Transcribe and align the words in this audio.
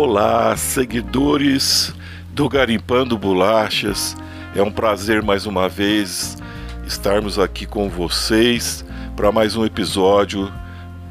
Olá, 0.00 0.56
seguidores 0.56 1.92
do 2.32 2.48
Garimpando 2.48 3.18
Bolachas. 3.18 4.16
É 4.54 4.62
um 4.62 4.70
prazer 4.70 5.24
mais 5.24 5.44
uma 5.44 5.68
vez 5.68 6.38
estarmos 6.86 7.36
aqui 7.36 7.66
com 7.66 7.90
vocês 7.90 8.84
para 9.16 9.32
mais 9.32 9.56
um 9.56 9.64
episódio 9.64 10.52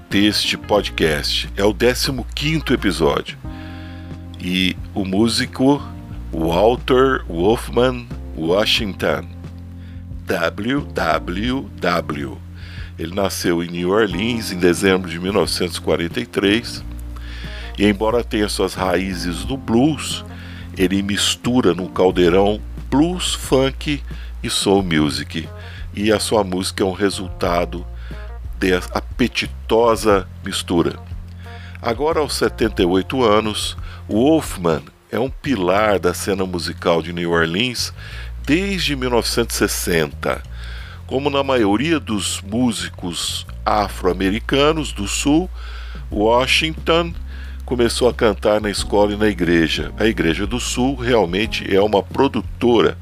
deste 0.09 0.57
podcast. 0.57 1.49
É 1.57 1.65
o 1.65 1.73
15 1.73 2.63
episódio. 2.71 3.37
E 4.39 4.77
o 4.95 5.03
músico 5.03 5.85
Walter 6.31 7.25
Wolfman 7.27 8.07
Washington. 8.37 9.25
WWW. 10.25 11.57
Ele 12.97 13.13
nasceu 13.13 13.61
em 13.61 13.67
New 13.67 13.89
Orleans 13.89 14.53
em 14.53 14.57
dezembro 14.57 15.09
de 15.09 15.19
1943 15.19 16.87
e, 17.77 17.85
embora 17.85 18.23
tenha 18.23 18.49
suas 18.49 18.73
raízes 18.73 19.45
no 19.45 19.55
blues, 19.55 20.25
ele 20.77 21.01
mistura 21.01 21.73
no 21.73 21.89
caldeirão 21.89 22.59
blues, 22.89 23.33
funk 23.33 24.01
e 24.41 24.49
soul 24.49 24.83
music. 24.83 25.47
E 25.93 26.11
a 26.11 26.19
sua 26.19 26.43
música 26.43 26.83
é 26.83 26.85
um 26.85 26.91
resultado 26.91 27.85
dessa 28.59 28.89
apetitosa 28.93 30.27
mistura. 30.43 30.97
Agora, 31.81 32.19
aos 32.19 32.33
78 32.35 33.23
anos, 33.23 33.77
Wolfman 34.09 34.81
é 35.11 35.19
um 35.19 35.29
pilar 35.29 35.99
da 35.99 36.13
cena 36.13 36.45
musical 36.45 37.01
de 37.01 37.13
New 37.13 37.31
Orleans 37.31 37.93
desde 38.45 38.95
1960. 38.95 40.41
Como 41.05 41.29
na 41.29 41.43
maioria 41.43 41.99
dos 41.99 42.41
músicos 42.41 43.45
afro-americanos 43.65 44.91
do 44.91 45.07
Sul, 45.07 45.49
Washington 46.11 47.13
começou 47.67 48.07
a 48.07 48.13
cantar 48.13 48.61
na 48.61 48.69
escola 48.69 49.11
e 49.11 49.17
na 49.17 49.27
igreja. 49.27 49.91
A 49.99 50.05
Igreja 50.05 50.47
do 50.47 50.57
Sul 50.57 50.95
realmente 50.95 51.75
é 51.75 51.81
uma 51.81 52.01
produtora, 52.01 52.97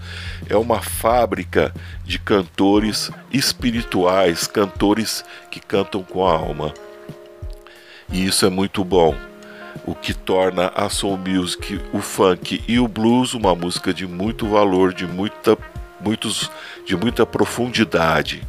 é 0.50 0.58
uma 0.58 0.82
fábrica 0.82 1.72
de 2.04 2.18
cantores 2.18 3.12
espirituais, 3.32 4.48
cantores 4.48 5.24
que 5.52 5.60
cantam 5.60 6.02
com 6.02 6.26
a 6.26 6.32
alma. 6.32 6.74
E 8.12 8.26
isso 8.26 8.44
é 8.44 8.50
muito 8.50 8.84
bom. 8.84 9.16
O 9.86 9.94
que 9.94 10.16
torna 10.16 10.70
a 10.70 10.90
soul 10.90 11.16
music, 11.16 11.80
o 11.94 12.00
funk 12.00 12.64
e 12.68 12.80
o 12.80 12.88
blues 12.88 13.36
uma 13.36 13.54
música 13.54 13.94
de 13.94 14.08
muito 14.08 14.48
valor, 14.48 14.96
de 14.96 15.06
muita, 15.06 15.56
muitos, 16.02 16.50
de 16.88 16.98
muita 16.98 17.24
profundidade. 17.24 18.42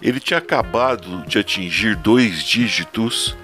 Ele 0.00 0.20
tinha 0.20 0.38
acabado 0.38 1.24
de 1.26 1.40
atingir 1.40 1.96
dois 1.96 2.44
dígitos 2.44 3.36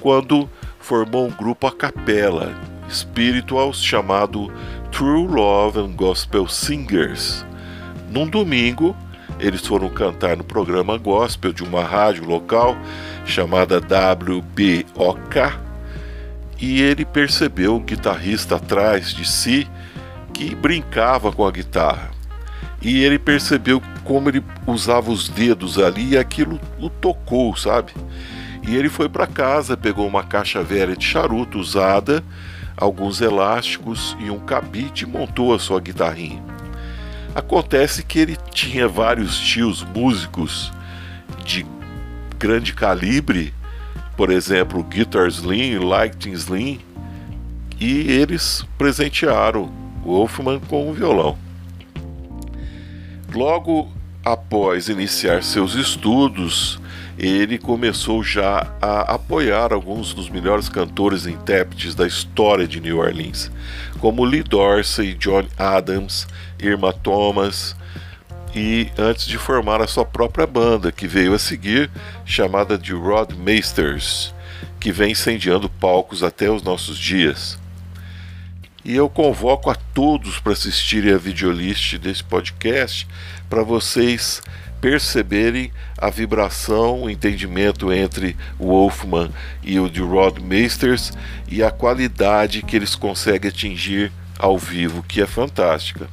quando 0.00 0.48
formou 0.82 1.26
um 1.26 1.30
grupo 1.30 1.66
a 1.66 1.72
capela, 1.72 2.54
spirituals 2.90 3.82
chamado 3.82 4.52
True 4.90 5.26
Love 5.26 5.80
and 5.80 5.92
Gospel 5.92 6.48
Singers. 6.48 7.46
Num 8.10 8.28
domingo, 8.28 8.94
eles 9.38 9.66
foram 9.66 9.88
cantar 9.88 10.36
no 10.36 10.44
programa 10.44 10.98
gospel 10.98 11.52
de 11.52 11.62
uma 11.62 11.82
rádio 11.82 12.24
local 12.24 12.76
chamada 13.24 13.78
WBOK 13.78 15.58
e 16.60 16.82
ele 16.82 17.04
percebeu 17.04 17.76
um 17.76 17.80
guitarrista 17.80 18.56
atrás 18.56 19.14
de 19.14 19.24
si 19.24 19.68
que 20.34 20.54
brincava 20.54 21.32
com 21.32 21.46
a 21.46 21.50
guitarra. 21.50 22.10
E 22.80 23.02
ele 23.02 23.18
percebeu 23.18 23.80
como 24.04 24.28
ele 24.28 24.42
usava 24.66 25.10
os 25.10 25.28
dedos 25.28 25.78
ali 25.78 26.10
e 26.10 26.18
aquilo 26.18 26.60
o 26.80 26.90
tocou, 26.90 27.56
sabe? 27.56 27.92
E 28.62 28.76
ele 28.76 28.88
foi 28.88 29.08
para 29.08 29.26
casa, 29.26 29.76
pegou 29.76 30.06
uma 30.06 30.22
caixa 30.22 30.62
velha 30.62 30.96
de 30.96 31.04
charuto 31.04 31.58
usada, 31.58 32.22
alguns 32.76 33.20
elásticos 33.20 34.16
e 34.20 34.30
um 34.30 34.38
cabide 34.38 35.04
e 35.04 35.06
montou 35.06 35.54
a 35.54 35.58
sua 35.58 35.80
guitarrinha. 35.80 36.42
Acontece 37.34 38.02
que 38.02 38.18
ele 38.18 38.36
tinha 38.52 38.86
vários 38.86 39.38
tios 39.38 39.82
músicos 39.82 40.72
de 41.44 41.66
grande 42.38 42.74
calibre, 42.74 43.54
por 44.16 44.30
exemplo, 44.30 44.82
Guitar 44.82 45.28
Slim, 45.28 45.78
Lighting 45.78 46.32
Slim, 46.32 46.80
e 47.80 48.10
eles 48.10 48.64
presentearam 48.76 49.72
Wolfman 50.04 50.60
com 50.60 50.90
um 50.90 50.92
violão. 50.92 51.38
Logo 53.34 53.90
após 54.24 54.88
iniciar 54.88 55.42
seus 55.42 55.74
estudos 55.74 56.81
ele 57.22 57.56
começou 57.56 58.24
já 58.24 58.74
a 58.82 59.14
apoiar 59.14 59.72
alguns 59.72 60.12
dos 60.12 60.28
melhores 60.28 60.68
cantores 60.68 61.24
e 61.24 61.30
intérpretes 61.30 61.94
da 61.94 62.04
história 62.04 62.66
de 62.66 62.80
New 62.80 62.98
Orleans, 62.98 63.48
como 64.00 64.24
Lee 64.24 64.42
Dorsey, 64.42 65.14
John 65.14 65.46
Adams, 65.56 66.26
Irma 66.60 66.92
Thomas, 66.92 67.76
e 68.54 68.90
antes 68.98 69.26
de 69.26 69.38
formar 69.38 69.80
a 69.80 69.86
sua 69.86 70.04
própria 70.04 70.46
banda, 70.48 70.90
que 70.90 71.06
veio 71.06 71.32
a 71.32 71.38
seguir, 71.38 71.88
chamada 72.24 72.76
de 72.76 72.92
Rod 72.92 73.32
Masters, 73.34 74.34
que 74.80 74.90
vem 74.90 75.12
incendiando 75.12 75.70
palcos 75.70 76.24
até 76.24 76.50
os 76.50 76.62
nossos 76.62 76.98
dias. 76.98 77.56
E 78.84 78.96
eu 78.96 79.08
convoco 79.08 79.70
a 79.70 79.76
todos 79.76 80.40
para 80.40 80.54
assistirem 80.54 81.14
a 81.14 81.18
videolist 81.18 81.98
desse 81.98 82.24
podcast 82.24 83.06
para 83.48 83.62
vocês 83.62 84.42
perceberem 84.82 85.72
a 85.96 86.10
vibração, 86.10 87.04
o 87.04 87.08
entendimento 87.08 87.92
entre 87.92 88.36
o 88.58 88.66
Wolfman 88.66 89.30
e 89.62 89.78
o 89.78 89.88
de 89.88 90.00
Rod 90.00 90.40
Masters 90.40 91.12
e 91.48 91.62
a 91.62 91.70
qualidade 91.70 92.62
que 92.62 92.74
eles 92.74 92.96
conseguem 92.96 93.48
atingir 93.48 94.10
ao 94.36 94.58
vivo, 94.58 95.04
que 95.04 95.22
é 95.22 95.26
fantástica. 95.26 96.08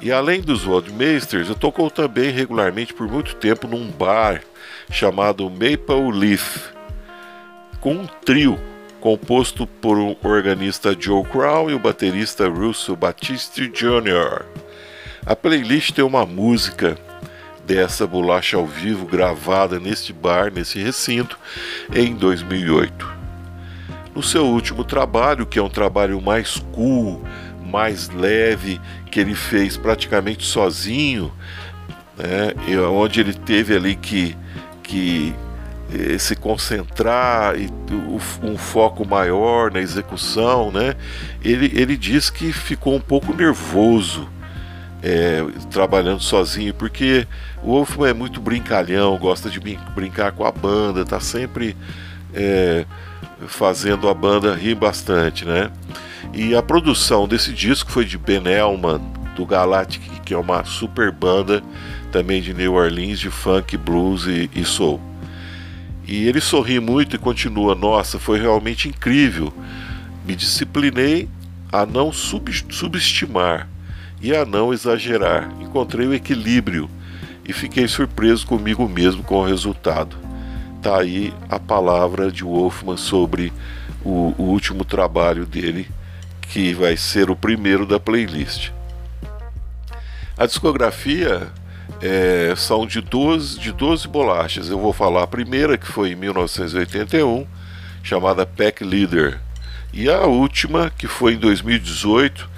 E 0.00 0.12
além 0.12 0.40
dos 0.40 0.62
Rod 0.62 0.88
Masters, 0.90 1.48
eu 1.48 1.56
tocou 1.56 1.90
também 1.90 2.30
regularmente 2.30 2.94
por 2.94 3.08
muito 3.08 3.34
tempo 3.34 3.66
num 3.66 3.90
bar 3.90 4.40
chamado 4.88 5.50
Maple 5.50 6.12
Leaf, 6.12 6.72
com 7.80 7.94
um 7.94 8.06
trio 8.24 8.56
composto 9.00 9.66
por 9.66 9.98
o 9.98 10.16
organista 10.22 10.96
Joe 10.98 11.24
Crow 11.24 11.68
e 11.68 11.74
o 11.74 11.78
baterista 11.80 12.48
Russell 12.48 12.94
Batiste 12.94 13.66
Jr. 13.66 14.44
A 15.26 15.34
playlist 15.34 15.90
tem 15.92 16.04
uma 16.04 16.24
música 16.24 16.96
dessa 17.66 18.06
bolacha 18.06 18.56
ao 18.56 18.66
vivo 18.66 19.06
gravada 19.06 19.78
neste 19.78 20.12
bar, 20.12 20.52
nesse 20.52 20.78
recinto, 20.78 21.38
em 21.94 22.14
2008. 22.14 23.22
No 24.14 24.22
seu 24.22 24.44
último 24.44 24.84
trabalho, 24.84 25.46
que 25.46 25.58
é 25.58 25.62
um 25.62 25.70
trabalho 25.70 26.20
mais 26.20 26.56
cool, 26.72 27.22
mais 27.64 28.10
leve, 28.10 28.80
que 29.10 29.20
ele 29.20 29.34
fez 29.34 29.76
praticamente 29.76 30.44
sozinho, 30.44 31.32
né, 32.16 32.52
onde 32.86 33.20
ele 33.20 33.32
teve 33.32 33.74
ali 33.74 33.96
que, 33.96 34.36
que 34.82 35.34
eh, 35.94 36.18
se 36.18 36.36
concentrar 36.36 37.58
e 37.58 37.70
um 38.42 38.58
foco 38.58 39.06
maior 39.06 39.70
na 39.70 39.80
execução, 39.80 40.70
né? 40.70 40.94
Ele, 41.42 41.72
ele 41.74 41.96
diz 41.96 42.28
que 42.28 42.52
ficou 42.52 42.94
um 42.94 43.00
pouco 43.00 43.34
nervoso 43.34 44.28
é, 45.02 45.44
trabalhando 45.70 46.22
sozinho, 46.22 46.72
porque 46.72 47.26
o 47.62 47.72
Wolfman 47.72 48.10
é 48.10 48.14
muito 48.14 48.40
brincalhão, 48.40 49.18
gosta 49.18 49.50
de 49.50 49.58
brincar 49.94 50.32
com 50.32 50.44
a 50.44 50.52
banda, 50.52 51.04
tá 51.04 51.18
sempre 51.18 51.76
é, 52.32 52.86
fazendo 53.46 54.08
a 54.08 54.14
banda 54.14 54.54
rir 54.54 54.76
bastante, 54.76 55.44
né? 55.44 55.70
E 56.32 56.54
a 56.54 56.62
produção 56.62 57.26
desse 57.26 57.52
disco 57.52 57.90
foi 57.90 58.04
de 58.04 58.16
Ben 58.16 58.46
Elman, 58.46 59.00
do 59.34 59.44
Galactic, 59.44 60.02
que 60.24 60.32
é 60.32 60.38
uma 60.38 60.64
super 60.64 61.10
banda 61.10 61.62
também 62.12 62.40
de 62.40 62.54
New 62.54 62.74
Orleans, 62.74 63.18
de 63.18 63.30
funk, 63.30 63.76
blues 63.76 64.26
e, 64.26 64.48
e 64.54 64.64
soul. 64.64 65.00
E 66.06 66.28
ele 66.28 66.40
sorri 66.40 66.78
muito 66.78 67.16
e 67.16 67.18
continua: 67.18 67.74
Nossa, 67.74 68.18
foi 68.18 68.38
realmente 68.38 68.88
incrível. 68.88 69.52
Me 70.24 70.36
disciplinei 70.36 71.28
a 71.72 71.84
não 71.84 72.12
sub 72.12 72.52
subestimar 72.70 73.68
e 74.22 74.34
a 74.34 74.46
não 74.46 74.72
exagerar. 74.72 75.50
Encontrei 75.60 76.06
o 76.06 76.14
equilíbrio 76.14 76.88
e 77.46 77.52
fiquei 77.52 77.88
surpreso 77.88 78.46
comigo 78.46 78.88
mesmo 78.88 79.22
com 79.24 79.36
o 79.36 79.44
resultado. 79.44 80.16
Tá 80.80 81.00
aí 81.00 81.34
a 81.48 81.58
palavra 81.58 82.30
de 82.30 82.44
Wolfman 82.44 82.96
sobre 82.96 83.52
o, 84.04 84.34
o 84.38 84.42
último 84.44 84.84
trabalho 84.84 85.44
dele, 85.44 85.88
que 86.42 86.72
vai 86.72 86.96
ser 86.96 87.30
o 87.30 87.36
primeiro 87.36 87.84
da 87.84 87.98
playlist. 87.98 88.70
A 90.36 90.46
discografia 90.46 91.48
é, 92.00 92.54
são 92.56 92.86
de 92.86 93.00
12, 93.00 93.58
de 93.58 93.72
12 93.72 94.08
bolachas. 94.08 94.68
Eu 94.68 94.78
vou 94.78 94.92
falar 94.92 95.22
a 95.22 95.26
primeira, 95.26 95.76
que 95.76 95.86
foi 95.86 96.12
em 96.12 96.16
1981, 96.16 97.46
chamada 98.02 98.46
Pack 98.46 98.82
Leader. 98.84 99.40
E 99.92 100.08
a 100.08 100.22
última, 100.22 100.90
que 100.90 101.06
foi 101.06 101.34
em 101.34 101.38
2018, 101.38 102.48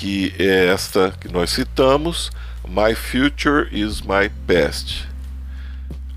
que 0.00 0.34
é 0.38 0.68
esta 0.68 1.12
que 1.20 1.28
nós 1.28 1.50
citamos, 1.50 2.30
My 2.66 2.94
Future 2.94 3.68
is 3.70 4.00
My 4.00 4.30
Best. 4.46 5.06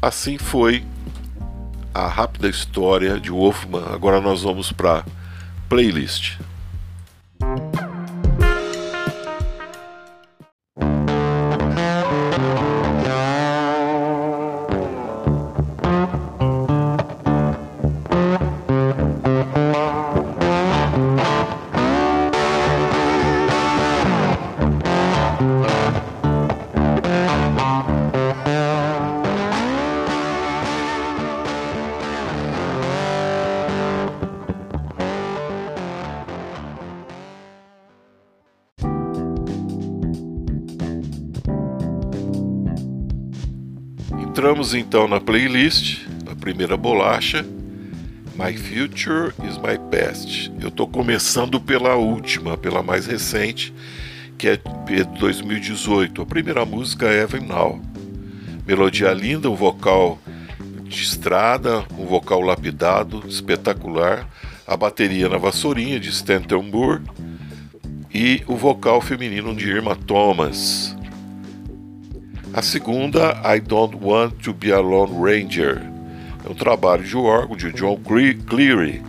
Assim 0.01 0.37
foi 0.37 0.85
a 1.93 2.07
rápida 2.07 2.47
história 2.47 3.19
de 3.19 3.29
Wolfman. 3.29 3.83
Agora 3.93 4.21
nós 4.21 4.41
vamos 4.41 4.71
para 4.71 5.03
playlist. 5.67 6.37
Entramos 44.43 44.73
então 44.73 45.07
na 45.07 45.21
playlist, 45.21 46.05
na 46.25 46.35
primeira 46.35 46.75
bolacha, 46.75 47.45
My 48.35 48.53
Future 48.57 49.33
is 49.47 49.57
My 49.57 49.79
Past. 49.89 50.51
Eu 50.59 50.67
estou 50.67 50.85
começando 50.85 51.61
pela 51.61 51.95
última, 51.95 52.57
pela 52.57 52.83
mais 52.83 53.05
recente, 53.05 53.73
que 54.37 54.49
é 54.49 54.57
de 54.57 55.05
2018. 55.17 56.21
A 56.21 56.25
primeira 56.25 56.65
música 56.65 57.05
é 57.05 57.21
Even 57.21 57.47
Now. 57.47 57.81
Melodia 58.67 59.13
linda, 59.13 59.49
um 59.49 59.55
vocal 59.55 60.19
de 60.83 61.01
estrada, 61.01 61.85
um 61.97 62.05
vocal 62.05 62.41
lapidado, 62.41 63.23
espetacular. 63.25 64.27
A 64.67 64.75
bateria 64.75 65.29
na 65.29 65.37
vassourinha 65.37 66.01
de 66.01 66.09
Stanton 66.09 66.63
Moore 66.63 67.01
e 68.13 68.43
o 68.45 68.57
vocal 68.57 68.99
feminino 68.99 69.55
de 69.55 69.69
Irma 69.69 69.95
Thomas. 69.95 70.93
A 72.55 72.61
segunda, 72.61 73.41
I 73.43 73.59
Don't 73.59 73.97
Want 73.99 74.33
to 74.43 74.53
Be 74.53 74.71
a 74.71 74.79
Lone 74.79 75.11
Ranger. 75.19 75.81
É 76.45 76.51
um 76.51 76.53
trabalho 76.53 77.03
de 77.03 77.17
órgão 77.17 77.57
de 77.57 77.71
John 77.71 77.97
Cleary, 77.97 79.01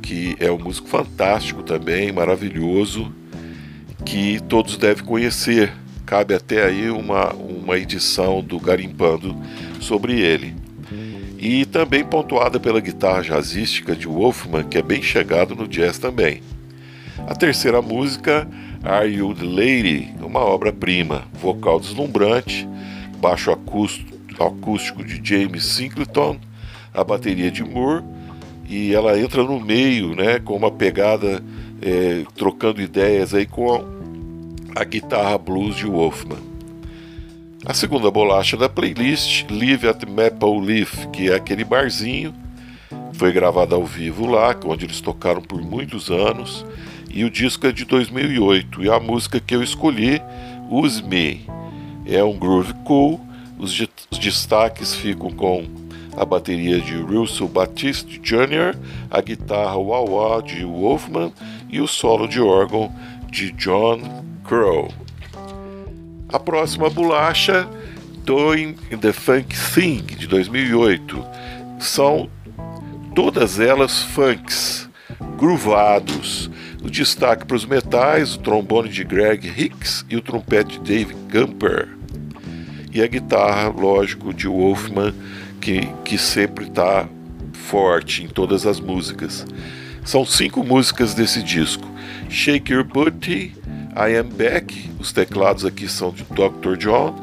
que 0.00 0.36
é 0.38 0.52
um 0.52 0.58
músico 0.58 0.86
fantástico 0.86 1.64
também, 1.64 2.12
maravilhoso, 2.12 3.12
que 4.04 4.40
todos 4.48 4.76
devem 4.76 5.04
conhecer. 5.04 5.72
Cabe 6.06 6.32
até 6.32 6.64
aí 6.64 6.88
uma, 6.88 7.32
uma 7.34 7.76
edição 7.76 8.40
do 8.40 8.60
Garimpando 8.60 9.36
sobre 9.80 10.20
ele. 10.20 10.54
E 11.40 11.64
também 11.64 12.04
pontuada 12.04 12.60
pela 12.60 12.80
guitarra 12.80 13.22
jazzística 13.22 13.96
de 13.96 14.06
Wolfman, 14.06 14.62
que 14.62 14.78
é 14.78 14.82
bem 14.82 15.02
chegado 15.02 15.56
no 15.56 15.66
jazz 15.66 15.98
também. 15.98 16.40
A 17.26 17.34
terceira 17.34 17.82
música, 17.82 18.48
Are 18.84 19.12
You 19.12 19.34
the 19.34 19.44
Lady? 19.44 20.14
Uma 20.22 20.38
obra-prima, 20.38 21.24
vocal 21.34 21.80
deslumbrante, 21.80 22.68
baixo 23.16 23.50
acústico 23.50 25.04
de 25.04 25.20
James 25.22 25.64
Singleton, 25.64 26.38
a 26.92 27.02
bateria 27.02 27.50
de 27.50 27.64
Moore, 27.64 28.04
e 28.68 28.94
ela 28.94 29.18
entra 29.18 29.42
no 29.42 29.60
meio, 29.60 30.14
né, 30.14 30.38
com 30.38 30.56
uma 30.56 30.70
pegada, 30.70 31.42
é, 31.80 32.24
trocando 32.34 32.80
ideias 32.80 33.34
aí 33.34 33.46
com 33.46 33.74
a, 33.74 34.80
a 34.80 34.84
guitarra 34.84 35.38
blues 35.38 35.76
de 35.76 35.86
Wolfman. 35.86 36.38
A 37.64 37.74
segunda 37.74 38.10
bolacha 38.10 38.56
da 38.56 38.68
playlist, 38.68 39.44
Live 39.50 39.88
at 39.88 40.04
Maple 40.04 40.60
Leaf, 40.60 41.06
que 41.08 41.30
é 41.30 41.34
aquele 41.34 41.64
barzinho, 41.64 42.32
foi 43.12 43.32
gravada 43.32 43.74
ao 43.74 43.84
vivo 43.84 44.26
lá, 44.26 44.54
onde 44.64 44.84
eles 44.84 45.00
tocaram 45.00 45.40
por 45.40 45.60
muitos 45.62 46.10
anos, 46.10 46.64
e 47.10 47.24
o 47.24 47.30
disco 47.30 47.66
é 47.66 47.72
de 47.72 47.84
2008, 47.84 48.84
e 48.84 48.90
a 48.90 49.00
música 49.00 49.40
que 49.40 49.54
eu 49.54 49.62
escolhi, 49.62 50.20
Use 50.70 51.02
Me, 51.02 51.46
é 52.06 52.22
um 52.22 52.38
groove 52.38 52.72
cool. 52.84 53.20
Os, 53.58 53.72
os 54.10 54.18
destaques 54.18 54.94
ficam 54.94 55.30
com 55.30 55.66
a 56.16 56.24
bateria 56.24 56.80
de 56.80 56.96
Russell 56.96 57.48
Batiste 57.48 58.18
Jr., 58.18 58.76
a 59.10 59.20
guitarra 59.20 59.76
wah-wah 59.76 60.40
de 60.40 60.64
Wolfman 60.64 61.32
e 61.68 61.80
o 61.80 61.86
solo 61.86 62.26
de 62.26 62.40
órgão 62.40 62.92
de 63.30 63.52
John 63.52 64.24
Crow. 64.44 64.88
A 66.32 66.38
próxima 66.38 66.88
bolacha, 66.88 67.68
Doing 68.24 68.74
the 69.00 69.12
Funk 69.12 69.54
Thing, 69.74 70.02
de 70.02 70.26
2008. 70.26 71.24
São 71.78 72.28
todas 73.14 73.60
elas 73.60 74.02
funks, 74.02 74.88
groovados. 75.38 76.50
O 76.82 76.90
destaque 76.90 77.44
para 77.44 77.56
os 77.56 77.64
metais, 77.64 78.34
o 78.34 78.38
trombone 78.38 78.88
de 78.88 79.04
Greg 79.04 79.46
Hicks 79.46 80.04
e 80.08 80.16
o 80.16 80.22
trompete 80.22 80.78
de 80.78 81.04
Dave 81.04 81.14
Gumper 81.30 81.95
e 82.92 83.02
a 83.02 83.06
guitarra, 83.06 83.68
lógico, 83.68 84.32
de 84.32 84.48
Wolfman, 84.48 85.14
que, 85.60 85.88
que 86.04 86.16
sempre 86.16 86.66
está 86.66 87.08
forte 87.52 88.22
em 88.22 88.28
todas 88.28 88.66
as 88.66 88.80
músicas. 88.80 89.46
São 90.04 90.24
cinco 90.24 90.62
músicas 90.62 91.14
desse 91.14 91.42
disco: 91.42 91.86
Shake 92.28 92.72
Your 92.72 92.84
Booty, 92.84 93.54
I 93.96 94.16
Am 94.16 94.28
Back, 94.28 94.90
os 95.00 95.12
teclados 95.12 95.64
aqui 95.64 95.88
são 95.88 96.12
de 96.12 96.22
Dr. 96.24 96.76
John, 96.76 97.14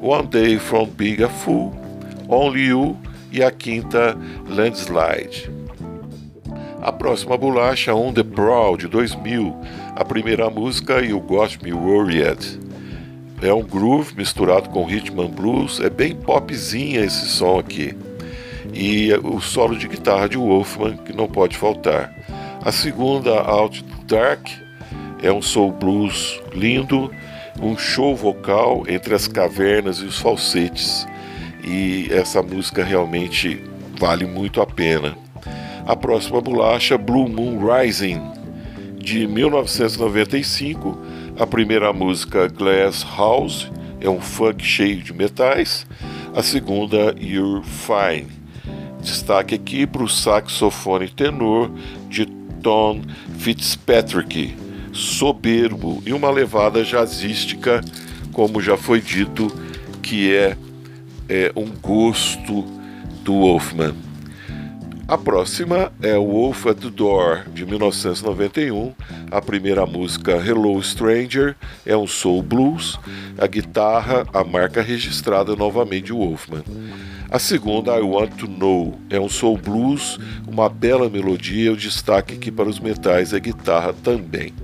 One 0.00 0.26
Day 0.28 0.58
from 0.58 0.86
Big 0.86 1.22
a 1.22 1.28
Fool, 1.28 1.74
Only 2.28 2.66
You 2.66 2.96
e 3.32 3.42
a 3.42 3.50
quinta 3.50 4.16
Landslide. 4.48 5.50
A 6.82 6.92
próxima 6.92 7.36
bolacha, 7.36 7.94
On 7.94 8.12
the 8.12 8.22
Prowl, 8.22 8.76
de 8.76 8.88
2000, 8.88 9.54
a 9.96 10.04
primeira 10.04 10.48
música 10.48 11.02
e 11.02 11.12
o 11.12 11.20
Got 11.20 11.58
Me 11.62 11.72
Worried. 11.72 12.69
É 13.42 13.54
um 13.54 13.62
groove 13.62 14.14
misturado 14.14 14.68
com 14.68 14.84
rhythm 14.84 15.18
and 15.22 15.30
blues, 15.30 15.80
é 15.80 15.88
bem 15.88 16.14
popzinha 16.14 17.00
esse 17.00 17.26
som 17.26 17.58
aqui. 17.58 17.96
E 18.74 19.10
o 19.24 19.40
solo 19.40 19.76
de 19.78 19.88
guitarra 19.88 20.28
de 20.28 20.36
Wolfman 20.36 20.98
que 20.98 21.16
não 21.16 21.26
pode 21.26 21.56
faltar. 21.56 22.14
A 22.62 22.70
segunda, 22.70 23.40
Out 23.40 23.82
Dark, 24.06 24.46
é 25.22 25.32
um 25.32 25.40
soul 25.40 25.72
blues 25.72 26.38
lindo, 26.54 27.10
um 27.62 27.78
show 27.78 28.14
vocal 28.14 28.84
entre 28.86 29.14
as 29.14 29.26
cavernas 29.26 29.98
e 29.98 30.04
os 30.04 30.18
falsetes. 30.18 31.06
E 31.64 32.08
essa 32.10 32.42
música 32.42 32.84
realmente 32.84 33.64
vale 33.98 34.26
muito 34.26 34.60
a 34.60 34.66
pena. 34.66 35.16
A 35.86 35.96
próxima 35.96 36.42
bolacha, 36.42 36.98
Blue 36.98 37.28
Moon 37.28 37.58
Rising, 37.58 38.20
de 38.98 39.26
1995 39.26 40.98
a 41.40 41.46
primeira 41.46 41.90
música, 41.90 42.48
Glass 42.48 43.02
House, 43.16 43.72
é 43.98 44.10
um 44.10 44.20
funk 44.20 44.62
cheio 44.62 45.02
de 45.02 45.14
metais. 45.14 45.86
A 46.34 46.42
segunda, 46.42 47.14
You're 47.18 47.64
Fine. 47.64 48.28
Destaque 49.00 49.54
aqui 49.54 49.86
para 49.86 50.02
o 50.02 50.08
saxofone 50.08 51.08
tenor 51.08 51.70
de 52.10 52.26
Tom 52.62 53.00
Fitzpatrick, 53.38 54.54
soberbo 54.92 56.02
e 56.04 56.12
uma 56.12 56.30
levada 56.30 56.84
jazzística, 56.84 57.80
como 58.34 58.60
já 58.60 58.76
foi 58.76 59.00
dito, 59.00 59.50
que 60.02 60.36
é, 60.36 60.54
é 61.26 61.52
um 61.56 61.70
gosto 61.80 62.66
do 63.24 63.32
Wolfman. 63.32 63.94
A 65.10 65.18
próxima 65.18 65.92
é 66.00 66.16
Wolf 66.16 66.66
at 66.68 66.78
the 66.78 66.88
Door, 66.88 67.46
de 67.52 67.66
1991. 67.66 68.94
A 69.28 69.42
primeira 69.42 69.84
música, 69.84 70.36
Hello 70.36 70.80
Stranger, 70.80 71.56
é 71.84 71.96
um 71.96 72.06
soul 72.06 72.44
blues. 72.44 72.96
A 73.36 73.48
guitarra, 73.48 74.24
a 74.32 74.44
marca 74.44 74.80
registrada 74.80 75.56
novamente 75.56 76.12
Wolfman. 76.12 76.62
A 77.28 77.40
segunda, 77.40 77.98
I 77.98 78.02
Want 78.02 78.36
to 78.36 78.46
Know, 78.46 79.00
é 79.10 79.18
um 79.18 79.28
soul 79.28 79.58
blues, 79.58 80.16
uma 80.46 80.68
bela 80.68 81.10
melodia. 81.10 81.72
O 81.72 81.76
destaque 81.76 82.34
aqui 82.34 82.52
para 82.52 82.68
os 82.68 82.78
metais 82.78 83.32
é 83.32 83.40
guitarra 83.40 83.92
também. 83.92 84.54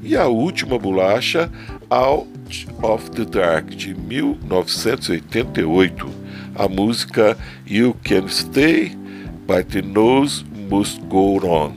E 0.00 0.16
a 0.16 0.28
última 0.28 0.78
bolacha, 0.78 1.50
Out 1.90 2.68
of 2.80 3.10
the 3.10 3.24
Dark, 3.24 3.70
de 3.70 3.96
1988. 3.96 6.08
A 6.54 6.68
música 6.68 7.36
You 7.66 7.96
Can 8.04 8.28
Stay 8.28 9.04
But 9.46 9.68
the 9.70 9.82
Nose 9.82 10.44
Must 10.68 11.00
Go 11.02 11.36
On, 11.46 11.72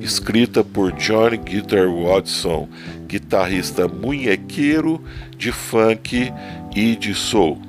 escrita 0.00 0.62
por 0.62 0.92
Johnny 0.92 1.36
Guitar 1.36 1.88
Watson, 1.88 2.68
guitarrista 3.06 3.88
munhequeiro 3.88 5.02
de 5.36 5.50
funk 5.50 6.32
e 6.74 6.96
de 6.96 7.14
soul. 7.14 7.60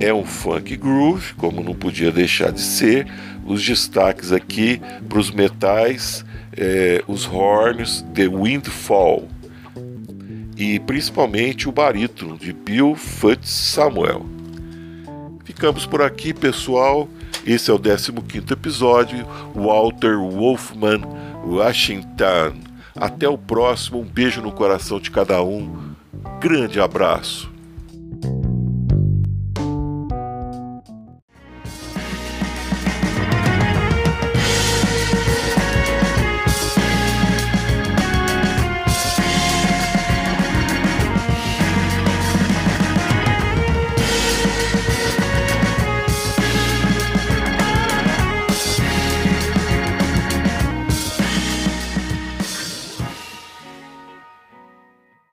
É 0.00 0.14
um 0.14 0.24
funk 0.24 0.76
groove, 0.76 1.34
como 1.34 1.62
não 1.62 1.74
podia 1.74 2.10
deixar 2.10 2.52
de 2.52 2.60
ser. 2.60 3.06
Os 3.44 3.64
destaques 3.64 4.32
aqui 4.32 4.80
para 5.08 5.18
os 5.18 5.30
metais, 5.30 6.24
é, 6.56 7.02
os 7.06 7.26
horns, 7.26 8.04
The 8.14 8.28
Windfall 8.28 9.28
e 10.58 10.80
principalmente 10.80 11.68
o 11.68 11.72
barítono 11.72 12.36
de 12.36 12.52
Bill 12.52 12.96
Foots 12.96 13.48
Samuel. 13.48 14.26
Ficamos 15.44 15.86
por 15.86 16.02
aqui, 16.02 16.34
pessoal. 16.34 17.08
Esse 17.48 17.70
é 17.70 17.74
o 17.74 17.78
15 17.78 18.12
episódio. 18.52 19.26
Walter 19.54 20.18
Wolfman 20.18 21.00
Washington. 21.46 22.52
Até 22.94 23.26
o 23.26 23.38
próximo, 23.38 24.00
um 24.00 24.04
beijo 24.04 24.42
no 24.42 24.52
coração 24.52 25.00
de 25.00 25.10
cada 25.10 25.42
um. 25.42 25.94
Grande 26.40 26.78
abraço. 26.78 27.50